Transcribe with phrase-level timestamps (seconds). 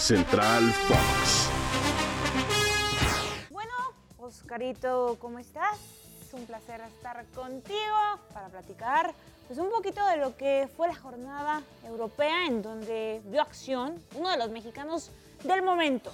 [0.00, 1.50] Central Fox.
[3.50, 3.70] Bueno,
[4.18, 5.78] Oscarito, ¿cómo estás?
[6.26, 9.12] Es un placer estar contigo para platicar
[9.46, 14.30] pues un poquito de lo que fue la jornada europea en donde vio acción uno
[14.30, 15.10] de los mexicanos
[15.44, 16.10] del momento,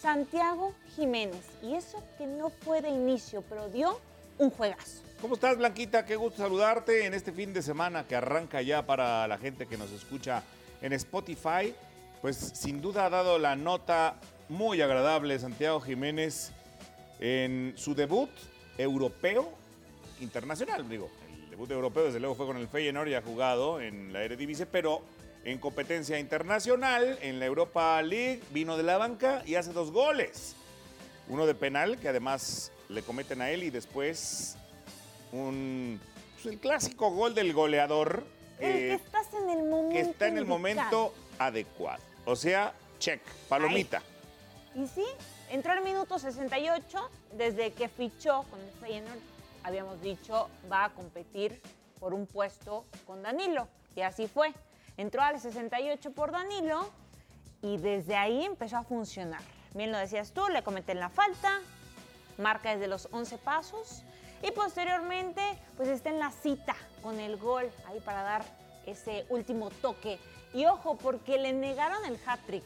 [0.00, 1.44] Santiago Jiménez.
[1.60, 3.98] Y eso que no fue de inicio, pero dio
[4.38, 5.02] un juegazo.
[5.20, 6.04] ¿Cómo estás, Blanquita?
[6.04, 9.76] Qué gusto saludarte en este fin de semana que arranca ya para la gente que
[9.76, 10.44] nos escucha
[10.80, 11.74] en Spotify.
[12.24, 14.16] Pues sin duda ha dado la nota
[14.48, 16.52] muy agradable Santiago Jiménez
[17.20, 18.30] en su debut
[18.78, 19.52] europeo
[20.22, 21.10] internacional, digo.
[21.30, 24.64] El debut europeo desde luego fue con el Feyenoord y ha jugado en la Eredivisie,
[24.64, 25.02] pero
[25.44, 30.56] en competencia internacional, en la Europa League, vino de la banca y hace dos goles.
[31.28, 34.56] Uno de penal, que además le cometen a él, y después
[35.30, 36.00] un
[36.36, 38.24] pues, el clásico gol del goleador.
[38.58, 39.90] El que estás en el momento.
[39.90, 40.58] Que está en el indicado.
[40.58, 42.13] momento adecuado.
[42.26, 44.02] O sea, check, palomita.
[44.74, 45.04] Y sí,
[45.50, 49.18] entró al minuto 68, desde que fichó con el Feyenoord,
[49.62, 51.60] habíamos dicho, va a competir
[52.00, 53.68] por un puesto con Danilo.
[53.94, 54.52] Y así fue.
[54.96, 56.90] Entró al 68 por Danilo
[57.62, 59.40] y desde ahí empezó a funcionar.
[59.74, 61.60] Bien lo decías tú, le cometen la falta,
[62.38, 64.02] marca desde los 11 pasos
[64.42, 65.42] y posteriormente
[65.76, 68.44] pues está en la cita con el gol ahí para dar
[68.86, 70.18] ese último toque.
[70.52, 72.64] Y ojo, porque le negaron el hat-trick,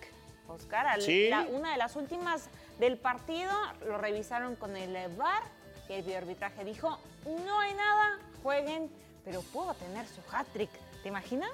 [0.48, 1.28] Oscar, al- Sí.
[1.28, 3.52] la- una de las últimas del partido,
[3.86, 5.42] lo revisaron con el VAR
[5.88, 6.98] y el videoarbitraje dijo,
[7.46, 8.90] no hay nada, jueguen,
[9.24, 10.70] pero puedo tener su hat-trick.
[11.02, 11.50] ¿Te imaginas?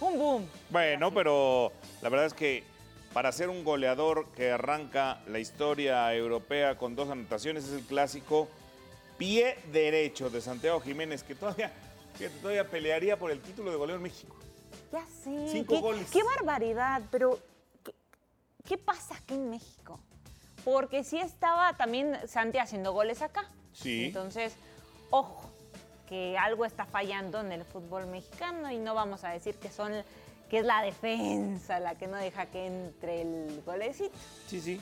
[0.00, 0.48] ¡Bum, boom!
[0.70, 2.64] Bueno, pero la verdad es que
[3.12, 8.48] para ser un goleador que arranca la historia europea con dos anotaciones es el clásico
[9.16, 11.72] pie derecho de Santiago Jiménez, que todavía,
[12.18, 14.36] fíjate, todavía pelearía por el título de goleador en México.
[14.92, 15.48] Ya sé.
[15.50, 16.10] Cinco qué, goles.
[16.10, 17.38] qué barbaridad, pero
[17.84, 17.94] ¿qué,
[18.64, 20.00] qué pasa aquí en México?
[20.64, 23.48] Porque sí estaba también Santi haciendo goles acá.
[23.72, 24.06] Sí.
[24.06, 24.54] Entonces,
[25.10, 25.48] ojo,
[26.08, 29.92] que algo está fallando en el fútbol mexicano y no vamos a decir que son
[30.48, 34.16] que es la defensa la que no deja que entre el golecito.
[34.46, 34.80] Sí, sí.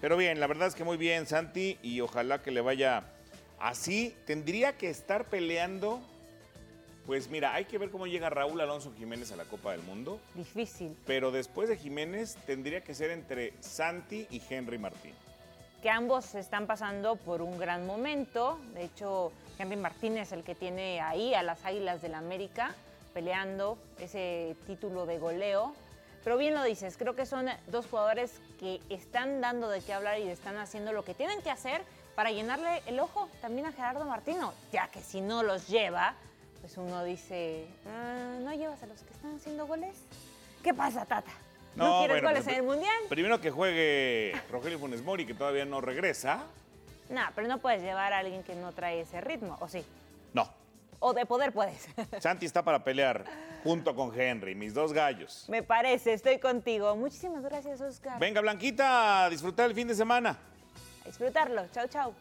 [0.00, 3.04] Pero bien, la verdad es que muy bien, Santi, y ojalá que le vaya
[3.58, 4.14] así.
[4.26, 6.00] Tendría que estar peleando.
[7.06, 10.18] Pues mira, hay que ver cómo llega Raúl Alonso Jiménez a la Copa del Mundo.
[10.34, 10.96] Difícil.
[11.06, 15.14] Pero después de Jiménez tendría que ser entre Santi y Henry Martín.
[15.82, 18.58] que ambos están pasando por un gran momento.
[18.74, 22.74] De hecho, Henry Martínez, el que tiene ahí a las Águilas del América
[23.14, 25.74] peleando ese título de goleo.
[26.24, 30.18] Pero bien lo dices, creo que son dos jugadores que están dando de qué hablar
[30.18, 31.82] y están haciendo lo que tienen que hacer
[32.16, 36.14] para llenarle el ojo también a Gerardo Martino, ya que si no los lleva,
[36.66, 39.94] pues uno dice, "Ah, ¿no llevas a los que están haciendo goles?
[40.64, 41.30] ¿Qué pasa, Tata?
[41.76, 42.96] ¿No, quieres bueno, goles en el Mundial?
[43.08, 46.42] Primero que juegue Rogelio Funes Mori, que todavía no regresa.
[47.08, 49.84] No, pero no puedes llevar a alguien que no trae ese ritmo, ¿o sí?
[50.34, 50.50] No.
[50.98, 51.86] O de poder puedes.
[52.20, 53.24] Santi está para pelear
[53.62, 55.44] junto con Henry, mis dos gallos.
[55.48, 56.96] Me parece, estoy contigo.
[56.96, 58.18] Muchísimas gracias, Oscar.
[58.18, 60.36] Venga, Blanquita, a disfrutar el fin de semana.
[61.04, 61.68] A disfrutarlo.
[61.70, 62.12] Chau, chau.